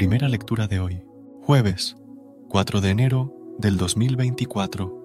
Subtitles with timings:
[0.00, 1.02] Primera lectura de hoy,
[1.42, 1.94] jueves
[2.48, 4.96] 4 de enero del 2024.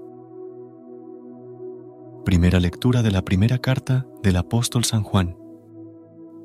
[2.23, 5.35] Primera lectura de la primera carta del apóstol San Juan,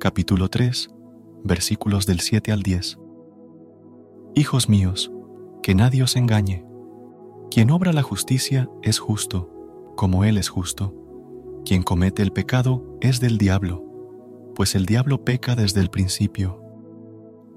[0.01, 0.89] capítulo 3,
[1.45, 2.99] versículos del 7 al 10.
[4.35, 5.13] Hijos míos,
[5.63, 6.65] que nadie os engañe.
[7.51, 10.93] Quien obra la justicia es justo, como Él es justo.
[11.63, 13.81] Quien comete el pecado es del diablo,
[14.55, 16.60] pues el diablo peca desde el principio.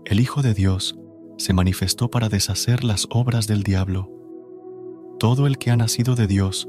[0.06, 0.98] El Hijo de Dios
[1.38, 4.10] se manifestó para deshacer las obras del diablo.
[5.18, 6.68] Todo el que ha nacido de Dios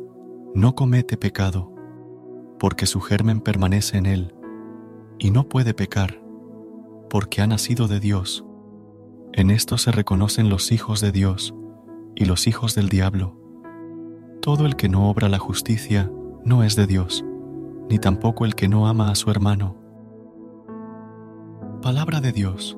[0.54, 1.70] no comete pecado,
[2.60, 4.34] porque su germen permanece en él,
[5.20, 6.24] y no puede pecar,
[7.10, 8.46] porque ha nacido de Dios.
[9.34, 11.54] En esto se reconocen los hijos de Dios
[12.16, 13.38] y los hijos del diablo.
[14.42, 16.10] Todo el que no obra la justicia
[16.46, 17.26] no es de Dios,
[17.90, 19.76] ni tampoco el que no ama a su hermano.
[21.82, 22.78] Palabra de Dios.